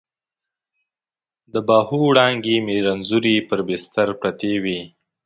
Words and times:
د 1.53 1.55
باهو 1.67 1.99
وړانګې 2.09 2.55
مې 2.65 2.77
رنځورې 2.85 3.35
پر 3.47 3.59
بستر 3.67 4.07
پرتې 4.21 4.53
وي 4.63 4.79